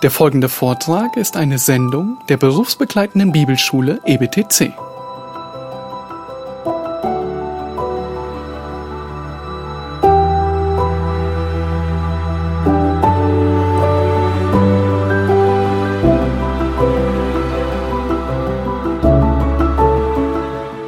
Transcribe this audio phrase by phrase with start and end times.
[0.00, 4.72] Der folgende Vortrag ist eine Sendung der berufsbegleitenden Bibelschule EBTC.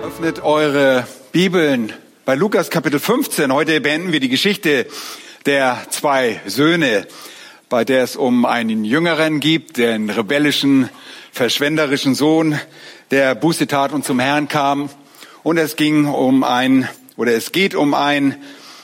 [0.04, 1.92] Öffnet eure Bibeln
[2.24, 3.52] bei Lukas Kapitel 15.
[3.52, 4.86] Heute beenden wir die Geschichte
[5.46, 7.08] der zwei Söhne,
[7.70, 10.90] bei der es um einen Jüngeren gibt, den rebellischen,
[11.30, 12.58] verschwenderischen Sohn,
[13.12, 14.90] der Buße tat und zum Herrn kam.
[15.44, 18.34] Und es ging um ein, oder es geht um einen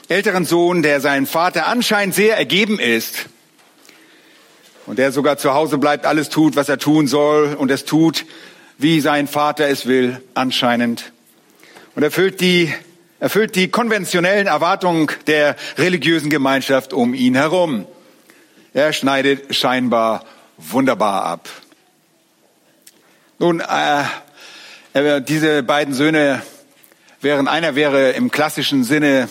[0.07, 3.25] älteren Sohn, der seinem Vater anscheinend sehr ergeben ist.
[4.85, 8.25] Und der sogar zu Hause bleibt, alles tut, was er tun soll und es tut,
[8.77, 11.11] wie sein Vater es will, anscheinend.
[11.93, 12.73] Und erfüllt die,
[13.19, 17.85] erfüllt die konventionellen Erwartungen der religiösen Gemeinschaft um ihn herum.
[18.77, 20.23] Er schneidet scheinbar
[20.57, 21.49] wunderbar ab.
[23.39, 26.43] Nun, äh, diese beiden Söhne
[27.19, 29.29] wären, einer wäre im klassischen Sinne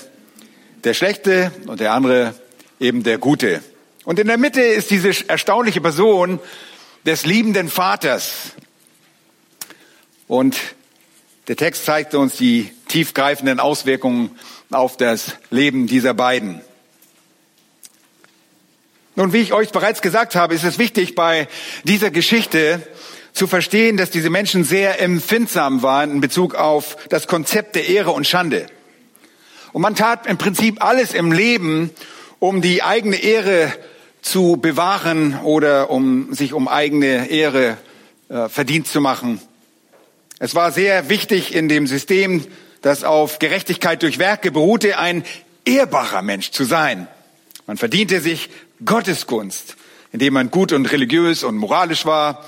[0.82, 2.34] der Schlechte und der andere
[2.80, 3.62] eben der Gute.
[4.04, 6.40] Und in der Mitte ist diese erstaunliche Person
[7.04, 8.50] des liebenden Vaters.
[10.26, 10.56] Und
[11.46, 14.36] der Text zeigt uns die tiefgreifenden Auswirkungen
[14.72, 16.62] auf das Leben dieser beiden.
[19.18, 21.48] Nun, wie ich euch bereits gesagt habe, ist es wichtig bei
[21.84, 22.86] dieser Geschichte
[23.32, 28.10] zu verstehen, dass diese Menschen sehr empfindsam waren in Bezug auf das Konzept der Ehre
[28.10, 28.66] und Schande.
[29.72, 31.90] Und man tat im Prinzip alles im Leben,
[32.40, 33.72] um die eigene Ehre
[34.20, 37.78] zu bewahren oder um sich um eigene Ehre
[38.28, 39.40] äh, verdient zu machen.
[40.38, 42.44] Es war sehr wichtig in dem System,
[42.82, 45.24] das auf Gerechtigkeit durch Werke beruhte, ein
[45.64, 47.08] ehrbarer Mensch zu sein.
[47.66, 48.50] Man verdiente sich
[48.84, 49.76] Gottesgunst,
[50.12, 52.44] indem man gut und religiös und moralisch war,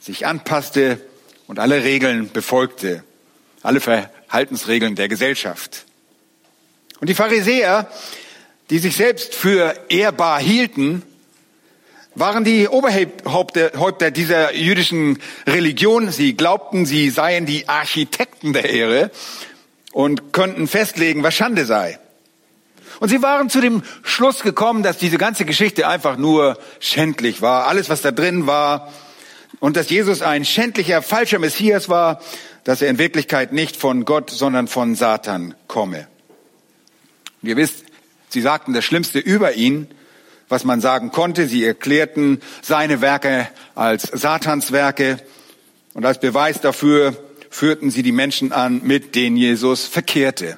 [0.00, 1.00] sich anpasste
[1.46, 3.04] und alle Regeln befolgte,
[3.62, 5.84] alle Verhaltensregeln der Gesellschaft.
[7.00, 7.90] Und die Pharisäer,
[8.70, 11.02] die sich selbst für ehrbar hielten,
[12.14, 16.10] waren die Oberhäupter dieser jüdischen Religion.
[16.10, 19.10] Sie glaubten, sie seien die Architekten der Ehre
[19.92, 21.98] und könnten festlegen, was Schande sei.
[23.02, 27.66] Und sie waren zu dem Schluss gekommen, dass diese ganze Geschichte einfach nur schändlich war.
[27.66, 28.92] Alles, was da drin war.
[29.58, 32.20] Und dass Jesus ein schändlicher, falscher Messias war,
[32.62, 36.06] dass er in Wirklichkeit nicht von Gott, sondern von Satan komme.
[37.42, 37.86] Und ihr wisst,
[38.28, 39.88] sie sagten das Schlimmste über ihn,
[40.48, 41.48] was man sagen konnte.
[41.48, 45.18] Sie erklärten seine Werke als Satans Werke.
[45.92, 47.16] Und als Beweis dafür
[47.50, 50.56] führten sie die Menschen an, mit denen Jesus verkehrte.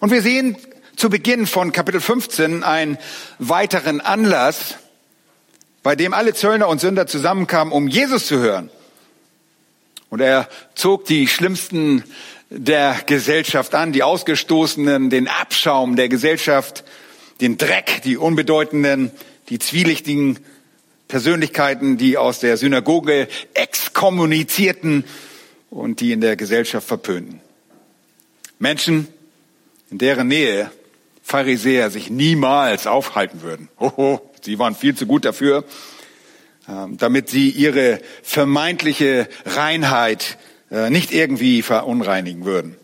[0.00, 0.56] Und wir sehen
[0.96, 2.96] zu Beginn von Kapitel 15 einen
[3.38, 4.76] weiteren Anlass,
[5.82, 8.70] bei dem alle Zöllner und Sünder zusammenkamen, um Jesus zu hören.
[10.08, 12.02] Und er zog die schlimmsten
[12.48, 16.82] der Gesellschaft an, die Ausgestoßenen, den Abschaum der Gesellschaft,
[17.42, 19.10] den Dreck, die Unbedeutenden,
[19.50, 20.38] die zwielichtigen
[21.08, 25.04] Persönlichkeiten, die aus der Synagoge exkommunizierten
[25.68, 27.40] und die in der Gesellschaft verpönten.
[28.58, 29.06] Menschen,
[29.90, 30.70] in deren Nähe
[31.22, 33.68] Pharisäer sich niemals aufhalten würden.
[33.78, 35.64] Hoho, sie waren viel zu gut dafür,
[36.66, 40.38] damit sie ihre vermeintliche Reinheit
[40.70, 42.76] nicht irgendwie verunreinigen würden.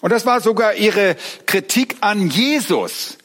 [0.00, 1.16] Und das war sogar ihre
[1.46, 3.16] Kritik an Jesus.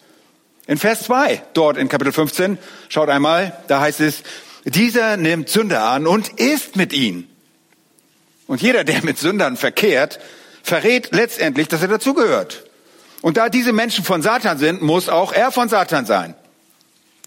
[0.66, 2.58] In Vers 2, dort in Kapitel 15,
[2.88, 4.24] schaut einmal, da heißt es,
[4.64, 7.28] dieser nimmt Sünder an und isst mit ihnen.
[8.48, 10.20] Und jeder, der mit Sündern verkehrt,
[10.64, 12.66] verrät letztendlich, dass er dazugehört.
[13.22, 16.36] Und da diese Menschen von Satan sind, muss auch er von Satan sein.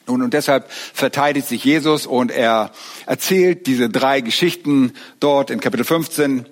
[0.06, 2.72] Nun, und deshalb verteidigt sich Jesus und er
[3.06, 6.46] erzählt diese drei Geschichten dort in Kapitel 15.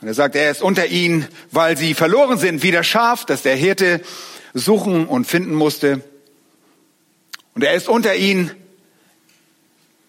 [0.00, 3.42] Und er sagt, er ist unter ihnen, weil sie verloren sind, wie das Schaf, das
[3.42, 4.00] der Hirte
[4.54, 6.02] suchen und finden musste.
[7.54, 8.50] Und er ist unter ihnen,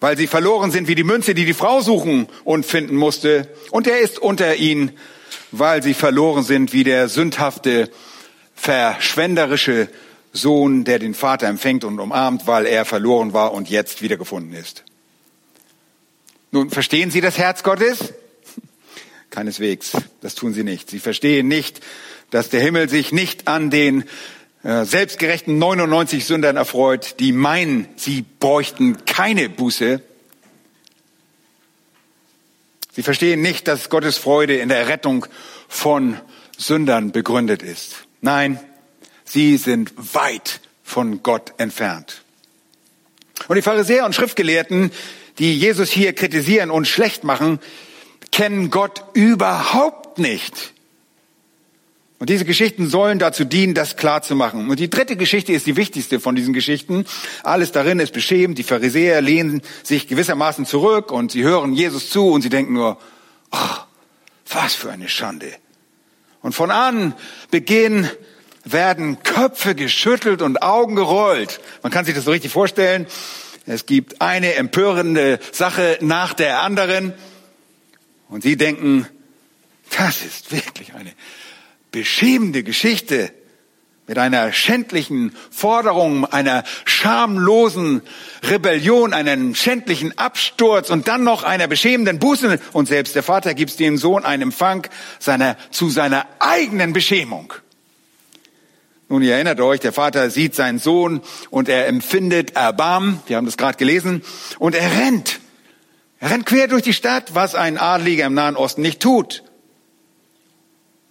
[0.00, 3.48] weil sie verloren sind, wie die Münze, die die Frau suchen und finden musste.
[3.70, 4.92] Und er ist unter ihnen,
[5.50, 7.90] weil sie verloren sind, wie der sündhafte,
[8.58, 9.88] verschwenderische
[10.32, 14.84] Sohn, der den Vater empfängt und umarmt, weil er verloren war und jetzt wiedergefunden ist.
[16.50, 18.14] Nun, verstehen Sie das Herz Gottes?
[19.30, 20.90] Keineswegs, das tun Sie nicht.
[20.90, 21.80] Sie verstehen nicht,
[22.30, 24.04] dass der Himmel sich nicht an den
[24.64, 30.02] äh, selbstgerechten 99 Sündern erfreut, die meinen, sie bräuchten keine Buße.
[32.92, 35.26] Sie verstehen nicht, dass Gottes Freude in der Rettung
[35.68, 36.18] von
[36.56, 38.07] Sündern begründet ist.
[38.20, 38.58] Nein,
[39.24, 42.22] sie sind weit von Gott entfernt.
[43.46, 44.90] Und die Pharisäer und Schriftgelehrten,
[45.38, 47.60] die Jesus hier kritisieren und schlecht machen,
[48.32, 50.72] kennen Gott überhaupt nicht.
[52.18, 54.68] Und diese Geschichten sollen dazu dienen, das klar zu machen.
[54.68, 57.04] Und die dritte Geschichte ist die wichtigste von diesen Geschichten.
[57.44, 58.58] Alles darin ist beschämt.
[58.58, 62.98] Die Pharisäer lehnen sich gewissermaßen zurück und sie hören Jesus zu und sie denken nur,
[63.52, 63.76] oh,
[64.50, 65.52] was für eine Schande.
[66.42, 67.14] Und von an
[67.50, 68.08] Beginn
[68.64, 71.60] werden Köpfe geschüttelt und Augen gerollt.
[71.82, 73.06] Man kann sich das so richtig vorstellen.
[73.66, 77.12] Es gibt eine empörende Sache nach der anderen.
[78.28, 79.06] Und sie denken,
[79.96, 81.12] das ist wirklich eine
[81.90, 83.32] beschämende Geschichte
[84.08, 88.00] mit einer schändlichen Forderung, einer schamlosen
[88.42, 92.58] Rebellion, einem schändlichen Absturz und dann noch einer beschämenden Buße.
[92.72, 94.88] Und selbst der Vater gibt dem Sohn einen Empfang
[95.18, 97.52] seiner, zu seiner eigenen Beschämung.
[99.10, 101.20] Nun, ihr erinnert euch, der Vater sieht seinen Sohn
[101.50, 103.20] und er empfindet Erbarmen.
[103.26, 104.22] Wir haben das gerade gelesen.
[104.58, 105.40] Und er rennt.
[106.18, 109.44] Er rennt quer durch die Stadt, was ein Adliger im Nahen Osten nicht tut.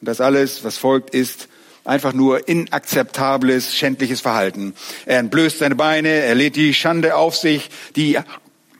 [0.01, 1.47] Und das alles, was folgt, ist
[1.87, 4.73] einfach nur inakzeptables, schändliches Verhalten.
[5.05, 8.19] Er entblößt seine Beine, er lädt die Schande auf sich, die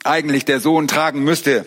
[0.04, 1.65] eigentlich der Sohn tragen müsste.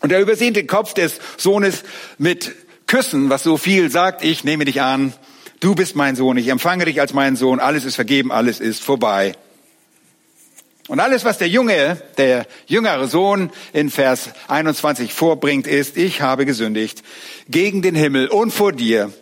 [0.00, 1.82] Und er übersieht den Kopf des Sohnes
[2.18, 2.54] mit
[2.86, 5.12] Küssen, was so viel sagt, ich nehme dich an,
[5.60, 8.82] du bist mein Sohn, ich empfange dich als meinen Sohn, alles ist vergeben, alles ist
[8.82, 9.34] vorbei.
[10.88, 16.46] Und alles, was der Junge, der jüngere Sohn in Vers 21 vorbringt, ist, ich habe
[16.46, 17.02] gesündigt
[17.48, 19.12] gegen den Himmel und vor dir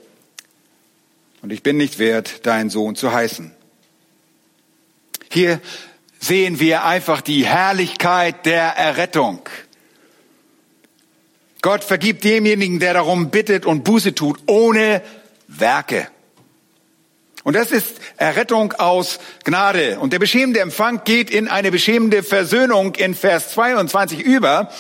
[1.46, 3.52] und ich bin nicht wert, dein Sohn zu heißen.
[5.30, 5.60] Hier
[6.18, 9.48] sehen wir einfach die Herrlichkeit der Errettung.
[11.62, 15.02] Gott vergibt demjenigen, der darum bittet und Buße tut, ohne
[15.46, 16.08] Werke.
[17.44, 20.00] Und das ist Errettung aus Gnade.
[20.00, 24.72] Und der beschämende Empfang geht in eine beschämende Versöhnung in Vers 22 über.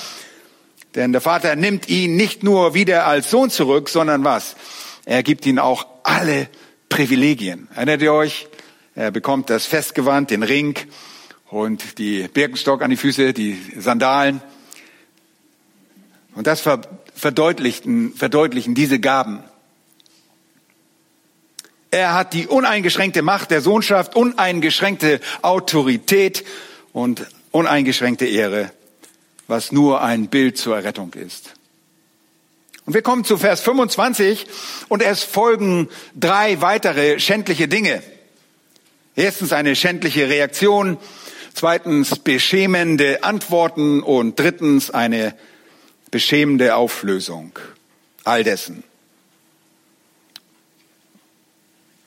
[0.96, 4.56] Denn der Vater nimmt ihn nicht nur wieder als Sohn zurück, sondern was?
[5.04, 6.48] Er gibt ihm auch alle
[6.88, 7.68] Privilegien.
[7.74, 8.46] Erinnert ihr euch?
[8.94, 10.76] Er bekommt das Festgewand, den Ring
[11.50, 14.40] und die Birkenstock an die Füße, die Sandalen.
[16.34, 16.62] Und das
[17.14, 19.42] verdeutlichen, verdeutlichen diese Gaben.
[21.90, 26.44] Er hat die uneingeschränkte Macht der Sohnschaft, uneingeschränkte Autorität
[26.92, 28.70] und uneingeschränkte Ehre,
[29.46, 31.54] was nur ein Bild zur Errettung ist.
[32.86, 34.46] Und wir kommen zu Vers 25
[34.88, 38.00] und es folgen drei weitere schändliche Dinge.
[39.16, 40.96] Erstens eine schändliche Reaktion,
[41.52, 45.34] zweitens beschämende Antworten und drittens eine
[46.12, 47.58] beschämende Auflösung
[48.22, 48.84] all dessen.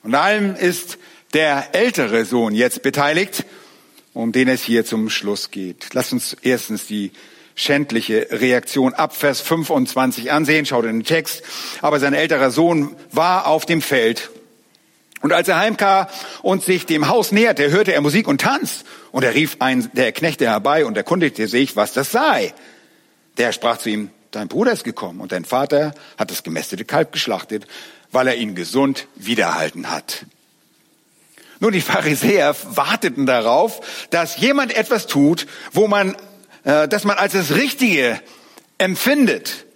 [0.02, 0.96] Und allem ist
[1.34, 3.44] der ältere Sohn jetzt beteiligt,
[4.14, 5.88] um den es hier zum Schluss geht.
[5.92, 7.12] Lass uns erstens die
[7.54, 10.66] schändliche Reaktion ab Vers 25 ansehen.
[10.66, 11.42] Schaut in den Text.
[11.82, 14.30] Aber sein älterer Sohn war auf dem Feld.
[15.22, 16.06] Und als er heimkam
[16.42, 18.84] und sich dem Haus näherte, hörte er Musik und Tanz.
[19.12, 22.54] Und er rief einen der Knechte herbei und erkundigte sich, was das sei.
[23.36, 27.12] Der sprach zu ihm, dein Bruder ist gekommen und dein Vater hat das gemästete Kalb
[27.12, 27.66] geschlachtet,
[28.12, 30.24] weil er ihn gesund wiederhalten hat.
[31.60, 36.16] Nun, die Pharisäer warteten darauf, dass jemand etwas tut, wo man,
[36.64, 38.20] äh, dass man als das Richtige
[38.78, 39.66] empfindet.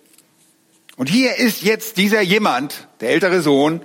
[0.97, 3.83] Und hier ist jetzt dieser jemand, der ältere Sohn,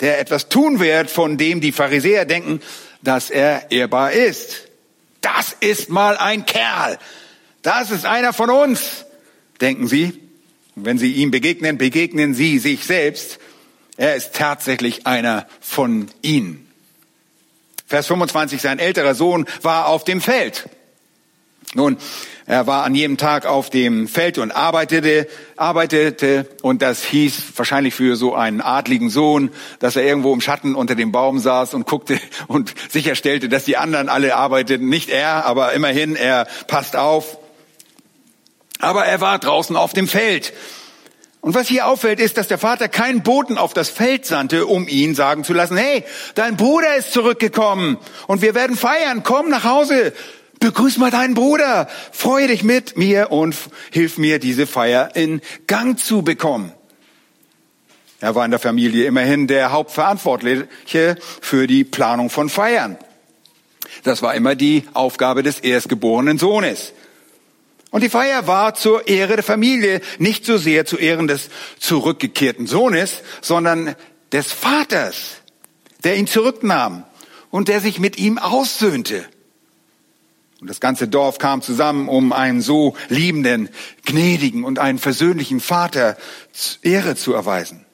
[0.00, 2.60] der etwas tun wird, von dem die Pharisäer denken,
[3.02, 4.68] dass er ehrbar ist.
[5.20, 6.98] Das ist mal ein Kerl.
[7.62, 9.04] Das ist einer von uns,
[9.60, 10.20] denken sie.
[10.74, 13.38] Und wenn sie ihm begegnen, begegnen sie sich selbst
[13.96, 16.68] er ist tatsächlich einer von ihnen.
[17.86, 20.68] Vers 25, sein älterer Sohn war auf dem Feld.
[21.74, 21.98] Nun,
[22.52, 27.94] er war an jedem Tag auf dem Feld und arbeitete, arbeitete und das hieß wahrscheinlich
[27.94, 31.86] für so einen adligen Sohn, dass er irgendwo im Schatten unter dem Baum saß und
[31.86, 34.90] guckte und sicherstellte, dass die anderen alle arbeiteten.
[34.90, 37.38] Nicht er, aber immerhin, er passt auf.
[38.80, 40.52] Aber er war draußen auf dem Feld
[41.42, 44.86] und was hier auffällt, ist, dass der Vater keinen Boten auf das Feld sandte, um
[44.86, 46.04] ihn sagen zu lassen, hey,
[46.36, 50.12] dein Bruder ist zurückgekommen und wir werden feiern, komm nach Hause,
[50.62, 53.54] begrüß mal deinen Bruder, freue dich mit mir und
[53.90, 56.72] hilf mir, diese Feier in Gang zu bekommen.
[58.20, 62.96] Er war in der Familie immerhin der Hauptverantwortliche für die Planung von Feiern.
[64.04, 66.92] Das war immer die Aufgabe des erstgeborenen Sohnes.
[67.90, 71.50] Und die Feier war zur Ehre der Familie, nicht so sehr zu Ehren des
[71.80, 73.96] zurückgekehrten Sohnes, sondern
[74.30, 75.42] des Vaters,
[76.04, 77.02] der ihn zurücknahm
[77.50, 79.26] und der sich mit ihm aussöhnte.
[80.62, 83.68] Und das ganze Dorf kam zusammen, um einen so liebenden,
[84.04, 86.16] gnädigen und einen versöhnlichen Vater
[86.82, 87.84] Ehre zu erweisen.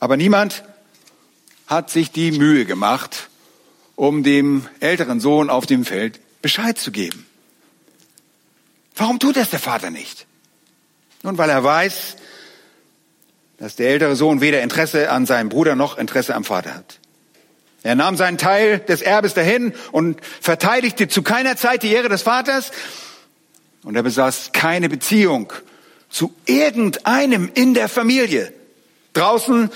[0.00, 0.64] Aber niemand
[1.68, 3.30] hat sich die Mühe gemacht,
[3.94, 7.24] um dem älteren Sohn auf dem Feld Bescheid zu geben.
[8.96, 10.26] Warum tut das der Vater nicht?
[11.22, 12.16] Nun, weil er weiß,
[13.58, 16.98] dass der ältere Sohn weder Interesse an seinem Bruder noch Interesse am Vater hat.
[17.84, 22.22] Er nahm seinen Teil des Erbes dahin und verteidigte zu keiner Zeit die Ehre des
[22.22, 22.72] Vaters.
[23.82, 25.52] Und er besaß keine Beziehung
[26.08, 28.54] zu irgendeinem in der Familie.
[29.12, 29.70] Draußen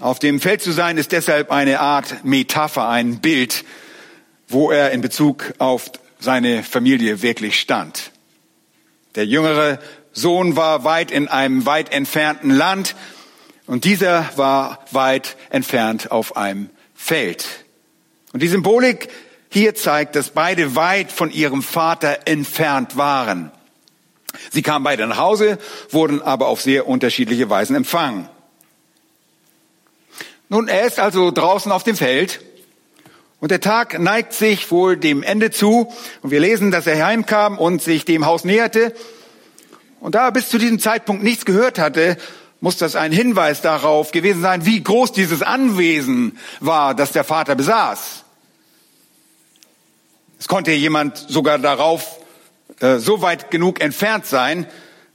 [0.00, 3.64] auf dem Feld zu sein ist deshalb eine Art Metapher, ein Bild,
[4.48, 8.10] wo er in Bezug auf seine Familie wirklich stand.
[9.14, 9.78] Der jüngere
[10.12, 12.96] Sohn war weit in einem weit entfernten Land
[13.66, 16.68] und dieser war weit entfernt auf einem
[17.04, 17.46] fällt.
[18.32, 19.10] Und die Symbolik
[19.50, 23.52] hier zeigt, dass beide weit von ihrem Vater entfernt waren.
[24.50, 25.58] Sie kamen beide nach Hause,
[25.90, 28.26] wurden aber auf sehr unterschiedliche Weisen empfangen.
[30.48, 32.40] Nun, er ist also draußen auf dem Feld
[33.38, 35.92] und der Tag neigt sich wohl dem Ende zu
[36.22, 38.94] und wir lesen, dass er heimkam und sich dem Haus näherte.
[40.00, 42.16] Und da er bis zu diesem Zeitpunkt nichts gehört hatte,
[42.64, 47.56] muss das ein Hinweis darauf gewesen sein, wie groß dieses Anwesen war, das der Vater
[47.56, 48.24] besaß.
[50.38, 52.20] Es konnte jemand sogar darauf
[52.80, 54.66] äh, so weit genug entfernt sein,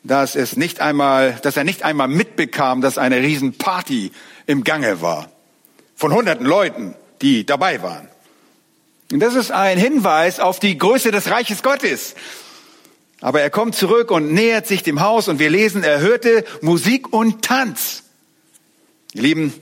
[0.03, 4.11] dass es nicht einmal, dass er nicht einmal mitbekam, dass eine Riesenparty
[4.45, 5.31] im Gange war.
[5.95, 8.09] Von hunderten Leuten, die dabei waren.
[9.11, 12.13] Und das ist ein Hinweis auf die Größe des Reiches Gottes.
[13.21, 17.11] Aber er kommt zurück und nähert sich dem Haus und wir lesen, er hörte Musik
[17.11, 18.03] und Tanz.
[19.13, 19.53] Ihr Lieben,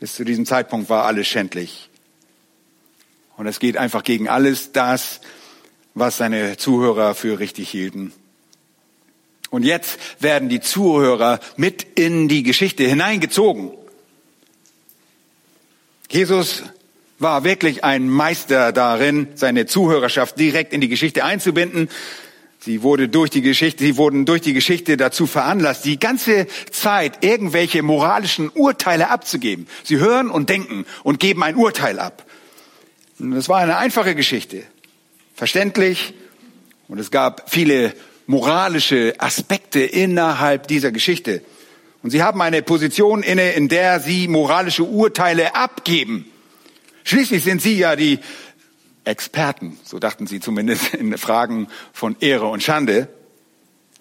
[0.00, 1.88] bis zu diesem Zeitpunkt war alles schändlich.
[3.36, 5.20] Und es geht einfach gegen alles das,
[5.94, 8.12] was seine Zuhörer für richtig hielten.
[9.50, 13.70] Und jetzt werden die Zuhörer mit in die Geschichte hineingezogen.
[16.10, 16.62] Jesus
[17.18, 21.88] war wirklich ein Meister darin, seine Zuhörerschaft direkt in die Geschichte einzubinden.
[22.64, 27.24] Sie wurde durch die Geschichte, sie wurden durch die Geschichte dazu veranlasst, die ganze Zeit
[27.24, 29.66] irgendwelche moralischen Urteile abzugeben.
[29.82, 32.24] Sie hören und denken und geben ein Urteil ab.
[33.18, 34.62] Und das war eine einfache Geschichte.
[35.34, 36.14] Verständlich.
[36.86, 37.94] Und es gab viele
[38.26, 41.42] moralische Aspekte innerhalb dieser Geschichte.
[42.04, 46.26] Und sie haben eine Position inne, in der sie moralische Urteile abgeben.
[47.02, 48.20] Schließlich sind sie ja die
[49.04, 53.08] Experten, so dachten sie zumindest in Fragen von Ehre und Schande.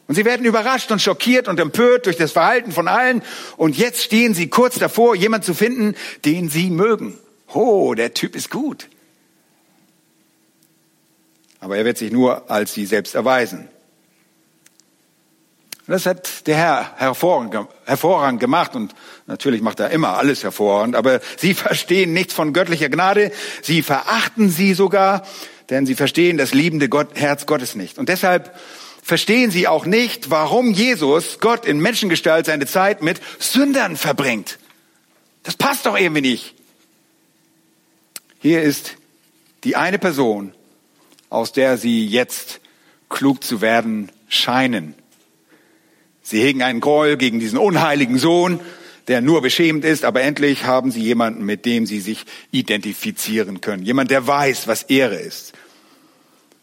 [0.08, 3.24] Und sie werden überrascht und schockiert und empört durch das Verhalten von allen.
[3.56, 7.18] Und jetzt stehen sie kurz davor, jemand zu finden, den sie mögen.
[7.54, 8.90] Oh, der Typ ist gut.
[11.62, 13.70] Aber er wird sich nur als sie selbst erweisen.
[15.88, 18.94] Das hat der Herr hervorragend gemacht und
[19.26, 24.50] natürlich macht er immer alles hervorragend, aber sie verstehen nichts von göttlicher Gnade, sie verachten
[24.50, 25.26] sie sogar,
[25.70, 27.98] denn sie verstehen das liebende Gott, Herz Gottes nicht.
[27.98, 28.56] Und deshalb
[29.02, 34.60] verstehen sie auch nicht, warum Jesus, Gott in Menschengestalt, seine Zeit mit Sündern verbringt.
[35.44, 36.54] Das passt doch irgendwie nicht.
[38.40, 38.98] Hier ist
[39.64, 40.54] die eine Person,
[41.30, 42.60] aus der sie jetzt
[43.10, 44.96] klug zu werden scheinen.
[46.24, 48.60] Sie hegen einen Groll gegen diesen unheiligen Sohn,
[49.08, 53.84] der nur beschämt ist, aber endlich haben sie jemanden, mit dem sie sich identifizieren können.
[53.84, 55.54] Jemand, der weiß, was Ehre ist.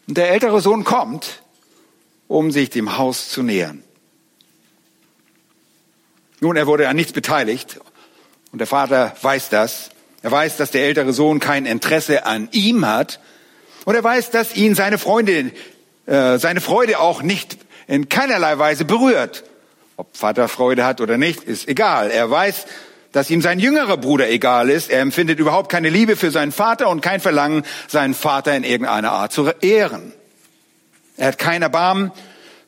[0.07, 1.43] Und der ältere Sohn kommt,
[2.27, 3.83] um sich dem Haus zu nähern.
[6.39, 7.79] Nun, er wurde an nichts beteiligt
[8.51, 9.89] und der Vater weiß das.
[10.21, 13.19] Er weiß, dass der ältere Sohn kein Interesse an ihm hat
[13.85, 15.51] und er weiß, dass ihn seine Freunde,
[16.05, 19.43] äh, seine Freude auch nicht in keinerlei Weise berührt.
[19.99, 22.09] Ob Vater Freude hat oder nicht, ist egal.
[22.09, 22.67] Er weiß,
[23.11, 24.89] dass ihm sein jüngerer Bruder egal ist.
[24.89, 29.11] Er empfindet überhaupt keine Liebe für seinen Vater und kein Verlangen, seinen Vater in irgendeiner
[29.11, 30.13] Art zu ehren.
[31.17, 32.13] Er hat kein Erbarmen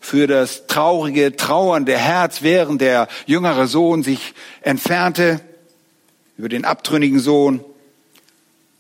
[0.02, 5.40] für das traurige, trauernde Herz, während der jüngere Sohn sich entfernte
[6.38, 7.64] über den abtrünnigen Sohn.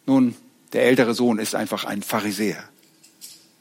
[0.06, 0.36] Nun,
[0.74, 2.62] der ältere Sohn ist einfach ein Pharisäer.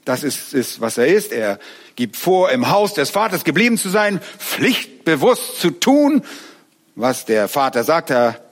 [0.05, 1.33] Das ist, ist, was er ist.
[1.33, 1.59] Er
[1.97, 6.25] gibt vor, im Haus des Vaters geblieben zu sein, pflichtbewusst zu tun,
[6.95, 8.43] was der Vater sagte.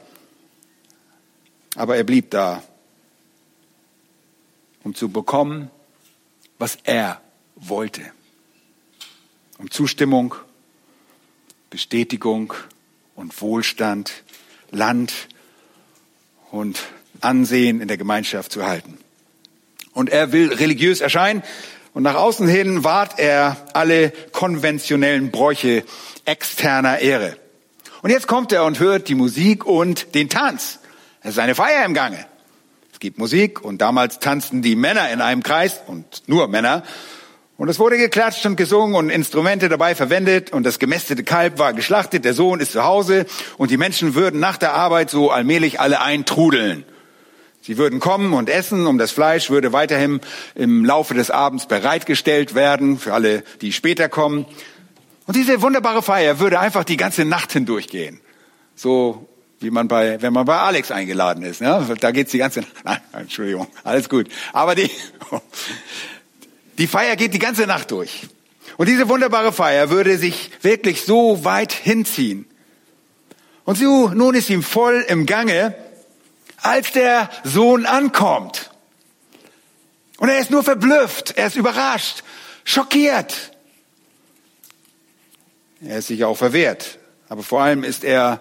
[1.75, 2.63] Aber er blieb da,
[4.85, 5.71] um zu bekommen,
[6.59, 7.21] was er
[7.57, 8.03] wollte.
[9.59, 10.35] Um Zustimmung,
[11.71, 12.55] Bestätigung
[13.15, 14.23] und Wohlstand,
[14.71, 15.29] Land
[16.51, 16.81] und
[17.21, 18.99] Ansehen in der Gemeinschaft zu halten.
[19.93, 21.43] Und er will religiös erscheinen.
[21.95, 25.85] Und nach außen hin wahrt er alle konventionellen Bräuche
[26.25, 27.37] externer Ehre.
[28.03, 30.79] Und jetzt kommt er und hört die Musik und den Tanz.
[31.23, 32.25] Es ist eine Feier im Gange.
[32.93, 36.85] Es gibt Musik und damals tanzten die Männer in einem Kreis und nur Männer.
[37.57, 41.73] Und es wurde geklatscht und gesungen und Instrumente dabei verwendet und das gemästete Kalb war
[41.73, 43.27] geschlachtet, der Sohn ist zu Hause
[43.57, 46.85] und die Menschen würden nach der Arbeit so allmählich alle eintrudeln.
[47.69, 50.23] Sie würden kommen und essen, um das Fleisch würde weiterhin
[50.55, 54.47] im Laufe des Abends bereitgestellt werden für alle, die später kommen.
[55.27, 58.23] Und diese wunderbare Feier würde einfach die ganze Nacht hindurchgehen.
[58.75, 59.29] So
[59.61, 61.61] wie man bei, wenn man bei Alex eingeladen ist.
[61.61, 61.87] Ne?
[62.01, 64.29] Da geht's die ganze, nein, Entschuldigung, alles gut.
[64.55, 64.91] Aber die,
[66.79, 68.29] die Feier geht die ganze Nacht durch.
[68.79, 72.47] Und diese wunderbare Feier würde sich wirklich so weit hinziehen.
[73.67, 75.75] Und so, nun ist ihm voll im Gange,
[76.63, 78.71] als der Sohn ankommt.
[80.19, 82.25] Und er ist nur verblüfft, er ist überrascht,
[82.65, 83.53] schockiert.
[85.81, 86.99] Er ist sich auch verwehrt.
[87.29, 88.41] Aber vor allem ist er,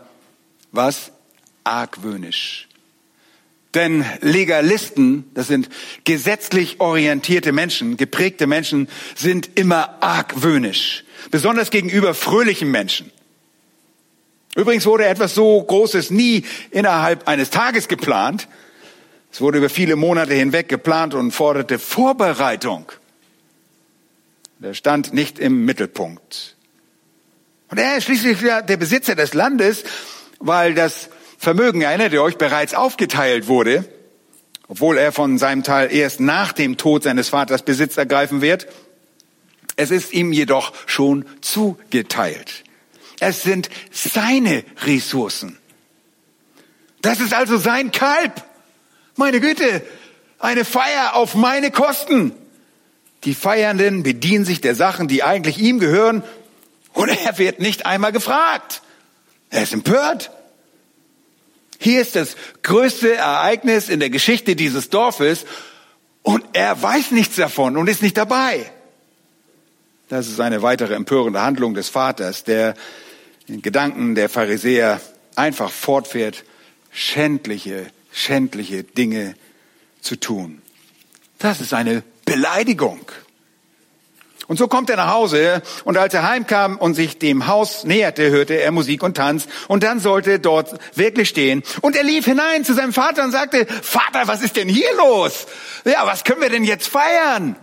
[0.71, 1.12] was?
[1.63, 2.67] Argwöhnisch.
[3.74, 5.69] Denn Legalisten, das sind
[6.03, 11.03] gesetzlich orientierte Menschen, geprägte Menschen, sind immer argwöhnisch.
[11.29, 13.12] Besonders gegenüber fröhlichen Menschen.
[14.57, 18.47] Übrigens wurde etwas so Großes nie innerhalb eines Tages geplant.
[19.31, 22.91] Es wurde über viele Monate hinweg geplant und forderte Vorbereitung.
[24.57, 26.55] Der stand nicht im Mittelpunkt.
[27.69, 29.83] Und er ist schließlich der Besitzer des Landes,
[30.39, 33.85] weil das Vermögen, erinnert ihr euch, bereits aufgeteilt wurde,
[34.67, 38.67] obwohl er von seinem Teil erst nach dem Tod seines Vaters Besitz ergreifen wird.
[39.75, 42.63] Es ist ihm jedoch schon zugeteilt.
[43.19, 45.57] Es sind seine Ressourcen.
[47.01, 48.43] Das ist also sein Kalb.
[49.15, 49.83] Meine Güte,
[50.39, 52.33] eine Feier auf meine Kosten.
[53.24, 56.24] Die Feiernden bedienen sich der Sachen, die eigentlich ihm gehören,
[56.94, 58.81] und er wird nicht einmal gefragt.
[59.50, 60.31] Er ist empört.
[61.79, 65.46] Hier ist das größte Ereignis in der Geschichte dieses Dorfes
[66.24, 68.72] und er weiß nichts davon und ist nicht dabei.
[70.09, 72.74] Das ist eine weitere empörende Handlung des Vaters, der
[73.48, 75.00] den Gedanken der Pharisäer
[75.36, 76.44] einfach fortfährt,
[76.92, 79.36] schändliche, schändliche Dinge
[80.01, 80.62] zu tun.
[81.40, 83.00] Das ist eine Beleidigung.
[84.48, 88.29] Und so kommt er nach Hause und als er heimkam und sich dem Haus näherte,
[88.29, 91.64] hörte er Musik und Tanz und dann sollte er dort wirklich stehen.
[91.81, 95.48] Und er lief hinein zu seinem Vater und sagte, Vater, was ist denn hier los?
[95.83, 97.57] Ja, was können wir denn jetzt feiern?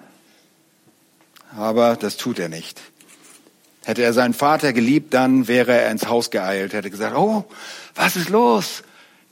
[1.57, 2.81] Aber das tut er nicht.
[3.85, 7.45] Hätte er seinen Vater geliebt, dann wäre er ins Haus geeilt, hätte gesagt, oh,
[7.95, 8.83] was ist los?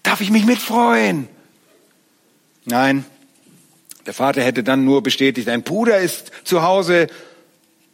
[0.03, 1.29] Darf ich mich mitfreuen?
[2.65, 3.05] Nein,
[4.07, 7.07] der Vater hätte dann nur bestätigt, dein Bruder ist zu Hause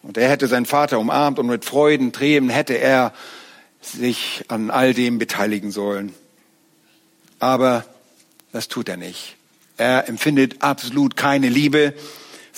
[0.03, 3.13] und er hätte seinen Vater umarmt und mit Freuden, Tränen hätte er
[3.81, 6.13] sich an all dem beteiligen sollen.
[7.39, 7.85] Aber
[8.53, 9.37] das tut er nicht.
[9.77, 11.95] Er empfindet absolut keine Liebe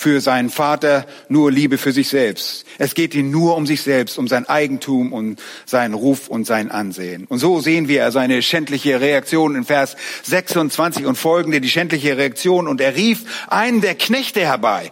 [0.01, 2.65] für seinen Vater, nur Liebe für sich selbst.
[2.79, 6.71] Es geht ihm nur um sich selbst, um sein Eigentum und seinen Ruf und sein
[6.71, 7.25] Ansehen.
[7.27, 12.67] Und so sehen wir seine schändliche Reaktion in Vers 26 und folgende, die schändliche Reaktion.
[12.67, 14.89] Und er rief einen der Knechte herbei.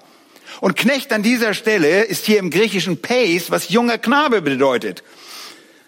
[0.62, 5.02] Und Knecht an dieser Stelle ist hier im griechischen Pace, was junger Knabe bedeutet.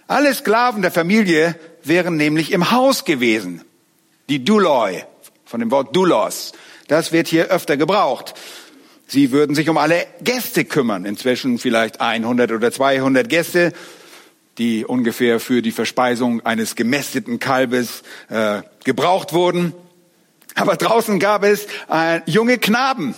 [0.08, 3.62] Alle Sklaven der Familie wären nämlich im Haus gewesen.
[4.30, 5.04] Die Duloi,
[5.46, 6.54] von dem Wort Doulos.
[6.88, 8.34] Das wird hier öfter gebraucht.
[9.12, 11.04] Sie würden sich um alle Gäste kümmern.
[11.04, 13.74] Inzwischen vielleicht 100 oder 200 Gäste,
[14.58, 19.74] die ungefähr für die Verspeisung eines gemästeten Kalbes äh, gebraucht wurden.
[20.56, 23.14] Aber draußen gab es äh, junge Knaben,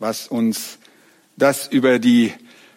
[0.00, 0.78] was uns
[1.36, 2.34] das über die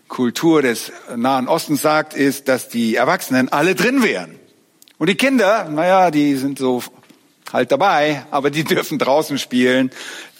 [0.09, 4.35] Kultur des Nahen Ostens sagt, ist, dass die Erwachsenen alle drin wären.
[4.99, 6.83] Und die Kinder, naja, die sind so
[7.51, 9.89] halt dabei, aber die dürfen draußen spielen.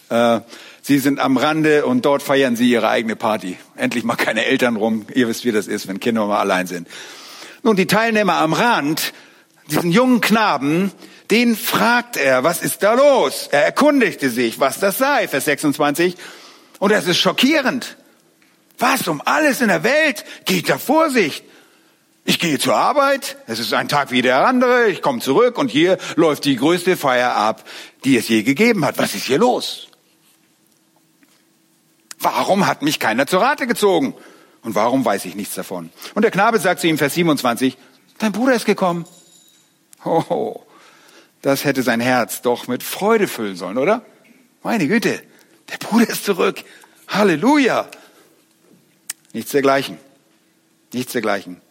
[0.10, 0.42] Äh,
[0.88, 3.58] Sie sind am Rande und dort feiern sie ihre eigene Party.
[3.76, 5.06] Endlich mal keine Eltern rum.
[5.14, 6.88] Ihr wisst, wie das ist, wenn Kinder mal allein sind.
[7.62, 9.12] Nun, die Teilnehmer am Rand,
[9.70, 10.94] diesen jungen Knaben,
[11.30, 13.50] den fragt er, was ist da los?
[13.52, 16.16] Er erkundigte sich, was das sei, Vers 26.
[16.80, 17.98] Und es ist schockierend.
[18.80, 21.44] Was um alles in der Welt geht da Vorsicht?
[22.24, 25.70] Ich gehe zur Arbeit, es ist ein Tag wie der andere, ich komme zurück und
[25.70, 27.66] hier läuft die größte Feier ab,
[28.06, 28.98] die es je gegeben hat.
[28.98, 29.90] Was ist hier los?
[32.20, 34.14] Warum hat mich keiner zur Rate gezogen?
[34.64, 35.92] Und warum weiß ich nichts davon?
[36.16, 37.78] Und der Knabe sagt zu ihm, Vers 27,
[38.18, 39.06] dein Bruder ist gekommen.
[40.04, 40.62] Oh,
[41.42, 44.04] das hätte sein Herz doch mit Freude füllen sollen, oder?
[44.64, 45.22] Meine Güte,
[45.70, 46.64] der Bruder ist zurück.
[47.08, 47.90] Halleluja.
[49.34, 49.98] Nichts dergleichen.
[50.94, 51.62] Nichts dergleichen.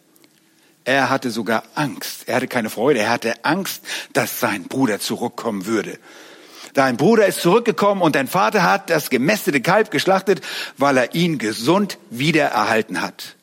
[0.83, 2.27] Er hatte sogar Angst.
[2.27, 2.99] Er hatte keine Freude.
[2.99, 3.83] Er hatte Angst,
[4.13, 5.99] dass sein Bruder zurückkommen würde.
[6.77, 10.41] Dein Bruder ist zurückgekommen und dein Vater hat das gemästete Kalb geschlachtet,
[10.77, 13.35] weil er ihn gesund wiedererhalten hat.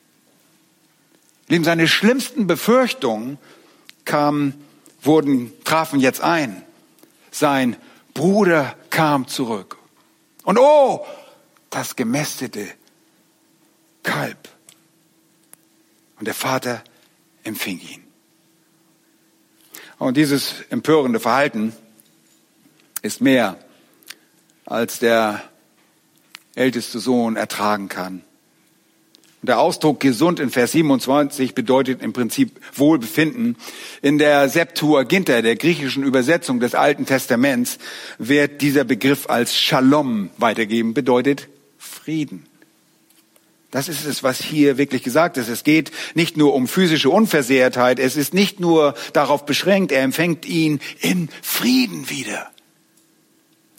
[1.49, 3.39] Lieben, seine schlimmsten Befürchtungen
[4.05, 4.55] kamen,
[5.03, 6.63] wurden, trafen jetzt ein.
[7.33, 7.75] Sein
[8.15, 9.79] Bruder kam zurück.
[10.45, 11.05] Und oh,
[11.71, 12.69] das gemästete
[14.05, 14.49] Kalb.
[16.21, 16.85] Und der Vater
[17.43, 18.05] empfing ihn.
[19.99, 21.73] Und dieses empörende Verhalten
[23.05, 23.59] ist mehr,
[24.65, 25.43] als der
[26.55, 28.23] älteste Sohn ertragen kann.
[29.43, 33.57] Und der Ausdruck gesund in Vers 27 bedeutet im Prinzip Wohlbefinden.
[34.01, 37.77] In der Septuaginta, der griechischen Übersetzung des Alten Testaments,
[38.17, 42.47] wird dieser Begriff als Shalom weitergeben, bedeutet Frieden.
[43.71, 45.49] Das ist es, was hier wirklich gesagt ist.
[45.49, 50.47] Es geht nicht nur um physische Unversehrtheit, es ist nicht nur darauf beschränkt, er empfängt
[50.47, 52.54] ihn in Frieden wieder.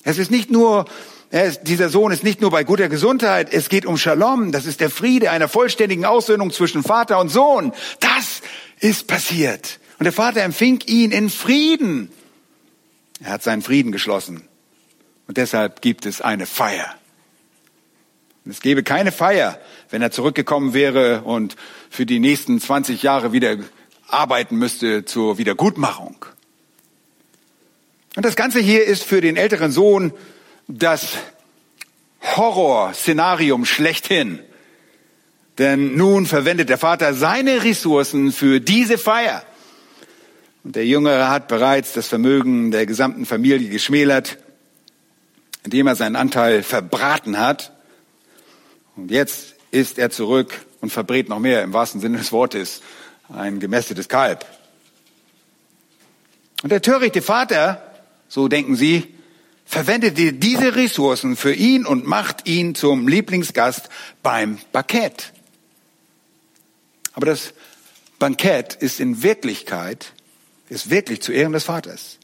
[0.05, 0.85] Es ist nicht nur,
[1.31, 4.79] ist, dieser Sohn ist nicht nur bei guter Gesundheit, es geht um Shalom, das ist
[4.79, 7.73] der Friede einer vollständigen Aussöhnung zwischen Vater und Sohn.
[7.99, 8.41] Das
[8.79, 9.79] ist passiert.
[9.97, 12.11] Und der Vater empfing ihn in Frieden.
[13.19, 14.47] Er hat seinen Frieden geschlossen.
[15.27, 16.93] Und deshalb gibt es eine Feier.
[18.45, 21.55] Und es gäbe keine Feier, wenn er zurückgekommen wäre und
[21.89, 23.57] für die nächsten 20 Jahre wieder
[24.07, 26.27] arbeiten müsste zur Wiedergutmachung.
[28.15, 30.13] Und das Ganze hier ist für den älteren Sohn
[30.67, 31.17] das
[32.21, 34.39] Horrorszenarium schlechthin.
[35.57, 39.43] Denn nun verwendet der Vater seine Ressourcen für diese Feier.
[40.63, 44.37] Und der Jüngere hat bereits das Vermögen der gesamten Familie geschmälert,
[45.63, 47.71] indem er seinen Anteil verbraten hat.
[48.95, 52.81] Und jetzt ist er zurück und verbrät noch mehr im wahrsten Sinne des Wortes
[53.29, 54.45] ein gemästetes Kalb.
[56.63, 57.84] Und der törichte Vater,
[58.35, 59.15] so denken sie,
[59.63, 63.87] verwendete diese Ressourcen für ihn und macht ihn zum Lieblingsgast
[64.23, 65.31] beim Bankett.
[67.13, 67.53] Aber das
[68.19, 70.11] Bankett ist in Wirklichkeit,
[70.67, 72.17] ist wirklich zu Ehren des Vaters.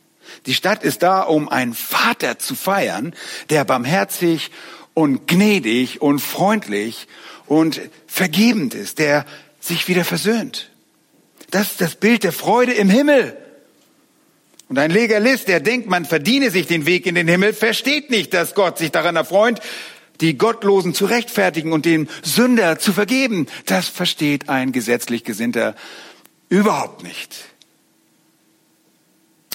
[0.47, 3.15] Die Stadt ist da, um einen Vater zu feiern,
[3.49, 4.51] der barmherzig
[4.93, 7.07] und gnädig und freundlich
[7.45, 9.25] und vergebend ist, der
[9.61, 10.71] sich wieder versöhnt.
[11.51, 13.37] Das ist das Bild der Freude im Himmel.
[14.71, 18.33] Und ein Legalist, der denkt, man verdiene sich den Weg in den Himmel, versteht nicht,
[18.33, 19.59] dass Gott sich daran erfreut,
[20.21, 23.47] die Gottlosen zu rechtfertigen und den Sünder zu vergeben.
[23.65, 25.75] Das versteht ein gesetzlich Gesinnter
[26.47, 27.35] überhaupt nicht.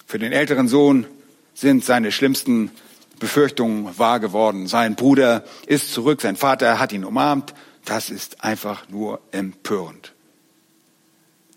[0.05, 1.07] Für den älteren Sohn
[1.55, 2.70] sind seine schlimmsten
[3.18, 4.66] Befürchtungen wahr geworden.
[4.66, 7.55] Sein Bruder ist zurück, sein Vater hat ihn umarmt,
[7.87, 10.12] das ist einfach nur empörend.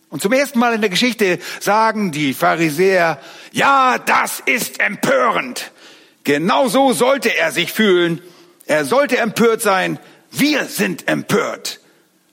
[0.09, 3.19] Und zum ersten Mal in der Geschichte sagen die Pharisäer,
[3.51, 5.71] ja, das ist empörend.
[6.23, 8.21] Genau so sollte er sich fühlen.
[8.65, 9.99] Er sollte empört sein.
[10.31, 11.79] Wir sind empört.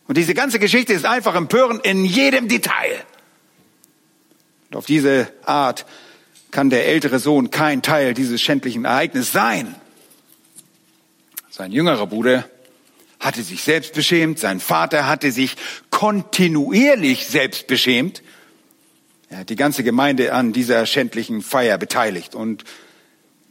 [0.06, 3.04] Und diese ganze Geschichte ist einfach empörend in jedem Detail.
[4.70, 5.84] Und auf diese Art
[6.50, 9.74] kann der ältere Sohn kein Teil dieses schändlichen Ereignisses sein.
[11.50, 12.48] Sein jüngerer Bruder
[13.20, 15.56] hatte sich selbst beschämt, sein Vater hatte sich
[15.90, 18.22] kontinuierlich selbst beschämt.
[19.30, 22.64] Er hat die ganze Gemeinde an dieser schändlichen Feier beteiligt und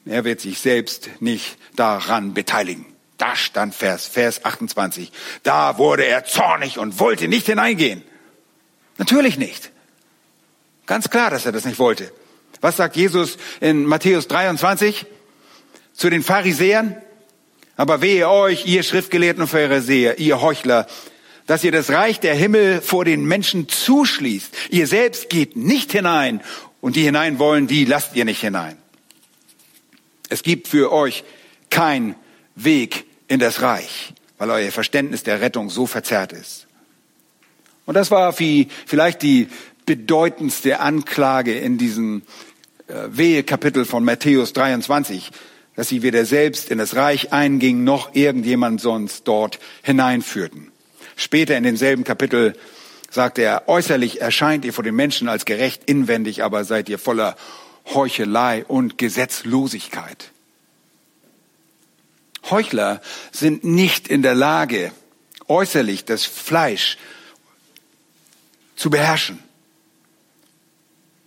[0.06, 2.86] er wird sich selbst nicht daran beteiligen.
[3.18, 5.12] Da stand Vers, Vers 28.
[5.44, 8.04] Da wurde er zornig und wollte nicht hineingehen.
[8.98, 9.72] Natürlich nicht.
[10.86, 12.12] Ganz klar, dass er das nicht wollte.
[12.62, 15.06] Was sagt Jesus in Matthäus 23
[15.94, 16.98] zu den Pharisäern?
[17.78, 20.88] Aber wehe euch, ihr Schriftgelehrten und Pharisäer, ihr Heuchler,
[21.46, 24.54] dass ihr das Reich der Himmel vor den Menschen zuschließt.
[24.70, 26.42] Ihr selbst geht nicht hinein
[26.82, 28.78] und die hinein wollen, die lasst ihr nicht hinein.
[30.30, 31.24] Es gibt für euch
[31.70, 32.16] kein
[32.56, 36.68] Weg in das Reich, weil euer Verständnis der Rettung so verzerrt ist.
[37.86, 39.50] Und das war wie vielleicht die
[39.86, 42.24] bedeutendste Anklage in diesem
[42.88, 45.32] äh, Wehe-Kapitel von Matthäus 23
[45.76, 50.72] dass sie weder selbst in das Reich eingingen, noch irgendjemand sonst dort hineinführten.
[51.16, 52.56] Später in demselben Kapitel
[53.10, 57.36] sagt er, äußerlich erscheint ihr vor den Menschen als gerecht, inwendig aber seid ihr voller
[57.94, 60.32] Heuchelei und Gesetzlosigkeit.
[62.50, 64.92] Heuchler sind nicht in der Lage,
[65.48, 66.98] äußerlich das Fleisch
[68.76, 69.40] zu beherrschen,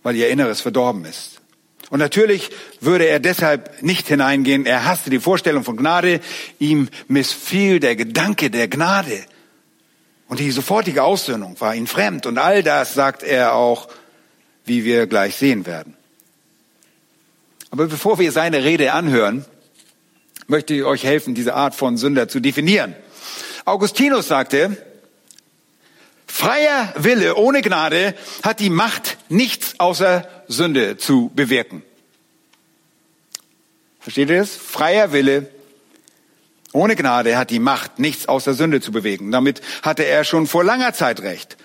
[0.03, 1.38] weil ihr Inneres verdorben ist.
[1.89, 4.65] Und natürlich würde er deshalb nicht hineingehen.
[4.65, 6.19] Er hasste die Vorstellung von Gnade.
[6.59, 9.23] Ihm missfiel der Gedanke der Gnade.
[10.27, 12.27] Und die sofortige Aussöhnung war ihm fremd.
[12.27, 13.89] Und all das sagt er auch,
[14.65, 15.95] wie wir gleich sehen werden.
[17.71, 19.45] Aber bevor wir seine Rede anhören,
[20.47, 22.95] möchte ich euch helfen, diese Art von Sünder zu definieren.
[23.65, 24.77] Augustinus sagte,
[26.31, 31.83] freier Wille ohne Gnade hat die Macht, nichts außer Sünde zu bewirken.
[33.99, 34.55] Versteht ihr das?
[34.55, 35.49] Freier Wille
[36.71, 39.31] ohne Gnade hat die Macht, nichts außer Sünde zu bewegen.
[39.31, 41.57] Damit hatte er schon vor langer Zeit recht.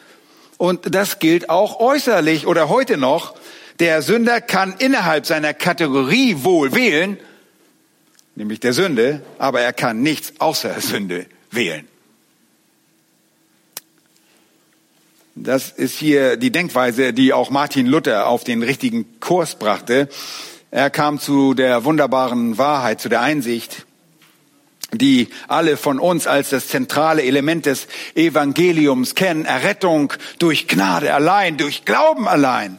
[0.56, 3.34] Und das gilt auch äußerlich oder heute noch.
[3.80, 7.18] Der Sünder kann innerhalb seiner Kategorie wohl wählen,
[8.34, 11.86] nämlich der Sünde, aber er kann nichts außer Sünde wählen.
[15.36, 20.08] Das ist hier die Denkweise, die auch Martin Luther auf den richtigen Kurs brachte.
[20.70, 23.84] Er kam zu der wunderbaren Wahrheit, zu der Einsicht,
[24.92, 29.44] die alle von uns als das zentrale Element des Evangeliums kennen.
[29.44, 32.78] Errettung durch Gnade allein, durch Glauben allein.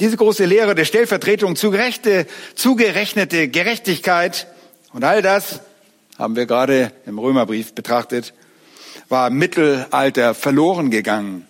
[0.00, 4.48] Diese große Lehre der Stellvertretung zugerechte, zugerechnete Gerechtigkeit
[4.92, 5.60] und all das
[6.18, 8.34] haben wir gerade im Römerbrief betrachtet,
[9.10, 11.46] war im Mittelalter verloren gegangen.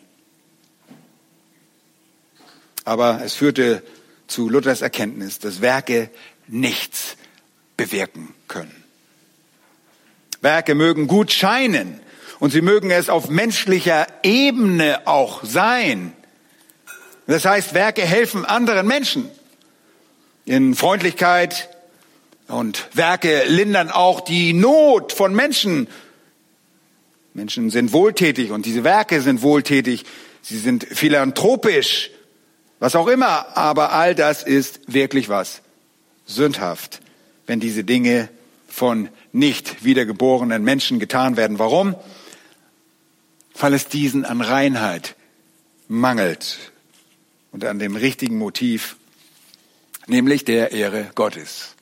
[2.85, 3.83] Aber es führte
[4.27, 6.11] zu Luthers Erkenntnis, dass Werke
[6.49, 7.17] nichts
[7.77, 8.75] bewirken können.
[10.41, 12.01] Werke mögen gut scheinen
[12.39, 16.15] und sie mögen es auf menschlicher Ebene auch sein.
[17.27, 19.31] Das heißt, Werke helfen anderen Menschen
[20.47, 21.69] in Freundlichkeit
[22.49, 25.87] und Werke lindern auch die Not von Menschen.
[27.35, 30.05] Menschen sind wohltätig und diese Werke sind wohltätig.
[30.43, 32.11] Sie sind philanthropisch,
[32.79, 33.57] was auch immer.
[33.57, 35.63] Aber all das ist wirklich was?
[36.27, 37.01] Sündhaft,
[37.47, 38.29] wenn diese Dinge
[38.69, 41.59] von nicht wiedergeborenen Menschen getan werden.
[41.59, 41.95] Warum?
[43.59, 45.17] Weil es diesen an Reinheit
[45.89, 46.59] mangelt
[47.53, 48.97] und an dem richtigen Motiv,
[50.07, 51.75] nämlich der Ehre Gottes.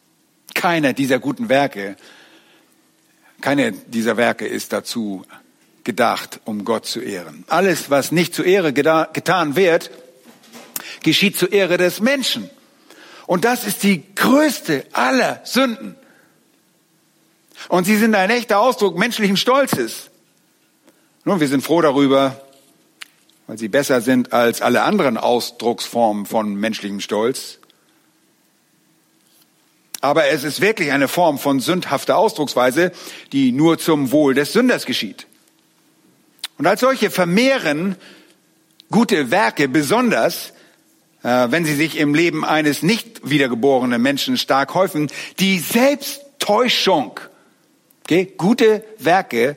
[0.54, 1.96] Keiner dieser guten Werke,
[3.40, 5.24] keine dieser Werke ist dazu
[5.84, 7.44] gedacht, um Gott zu ehren.
[7.48, 9.90] Alles, was nicht zur Ehre getan wird,
[11.02, 12.50] geschieht zur Ehre des Menschen.
[13.26, 15.96] Und das ist die größte aller Sünden.
[17.68, 20.10] Und sie sind ein echter Ausdruck menschlichen Stolzes.
[21.24, 22.40] Nun, wir sind froh darüber,
[23.46, 27.58] weil sie besser sind als alle anderen Ausdrucksformen von menschlichem Stolz.
[30.00, 32.92] Aber es ist wirklich eine Form von sündhafter Ausdrucksweise,
[33.32, 35.26] die nur zum Wohl des Sünders geschieht.
[36.56, 37.96] Und als solche vermehren
[38.90, 40.52] gute Werke besonders,
[41.22, 47.18] äh, wenn sie sich im Leben eines nicht wiedergeborenen Menschen stark häufen, die Selbsttäuschung.
[48.04, 48.32] Okay?
[48.36, 49.56] Gute Werke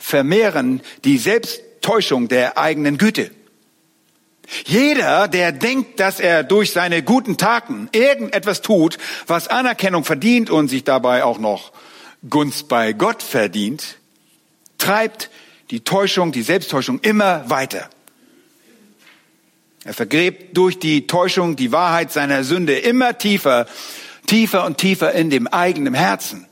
[0.00, 3.30] vermehren die Selbsttäuschung Täuschung der eigenen Güte.
[4.64, 10.68] Jeder, der denkt, dass er durch seine guten Taten irgendetwas tut, was Anerkennung verdient und
[10.68, 11.72] sich dabei auch noch
[12.28, 13.96] Gunst bei Gott verdient,
[14.78, 15.30] treibt
[15.70, 17.88] die Täuschung, die Selbsttäuschung immer weiter.
[19.84, 23.66] Er vergräbt durch die Täuschung die Wahrheit seiner Sünde immer tiefer,
[24.26, 26.46] tiefer und tiefer in dem eigenen Herzen.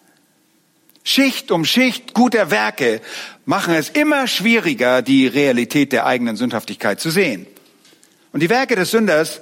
[1.04, 3.00] Schicht um Schicht guter Werke
[3.44, 7.46] machen es immer schwieriger, die Realität der eigenen Sündhaftigkeit zu sehen.
[8.32, 9.40] Und die Werke des Sünders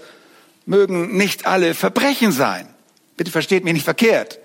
[0.66, 2.68] mögen nicht alle Verbrechen sein.
[3.16, 4.38] Bitte versteht mich nicht verkehrt.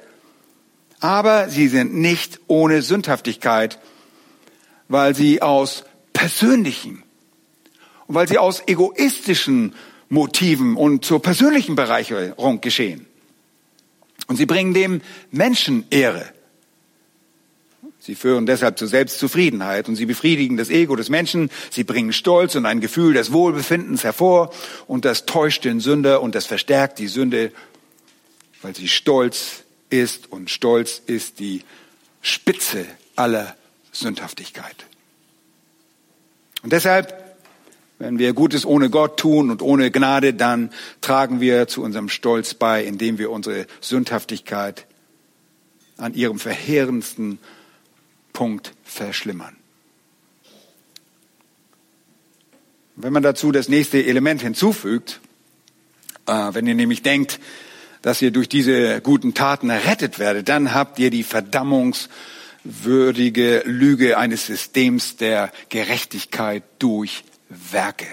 [0.99, 3.79] Aber sie sind nicht ohne Sündhaftigkeit,
[4.87, 7.03] weil sie aus persönlichen
[8.07, 9.75] und weil sie aus egoistischen
[10.09, 13.05] Motiven und zur persönlichen Bereicherung geschehen.
[14.27, 15.01] Und sie bringen dem
[15.31, 16.25] Menschen Ehre.
[18.05, 21.49] Sie führen deshalb zur Selbstzufriedenheit und sie befriedigen das Ego des Menschen.
[21.71, 24.51] Sie bringen Stolz und ein Gefühl des Wohlbefindens hervor
[24.87, 27.53] und das täuscht den Sünder und das verstärkt die Sünde,
[28.61, 31.61] weil sie stolz ist und Stolz ist die
[32.21, 32.85] Spitze
[33.15, 33.55] aller
[33.93, 34.75] Sündhaftigkeit.
[36.61, 37.37] Und deshalb,
[37.99, 42.53] wenn wir Gutes ohne Gott tun und ohne Gnade, dann tragen wir zu unserem Stolz
[42.53, 44.87] bei, indem wir unsere Sündhaftigkeit
[45.95, 47.39] an ihrem verheerendsten
[48.33, 49.55] Punkt verschlimmern.
[52.95, 55.19] Wenn man dazu das nächste Element hinzufügt,
[56.27, 57.39] äh, wenn ihr nämlich denkt,
[58.01, 64.45] dass ihr durch diese guten Taten errettet werdet, dann habt ihr die verdammungswürdige Lüge eines
[64.45, 68.07] Systems der Gerechtigkeit durch Werke.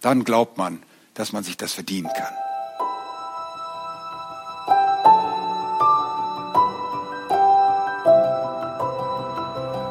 [0.00, 0.82] Dann glaubt man,
[1.14, 2.34] dass man sich das verdienen kann.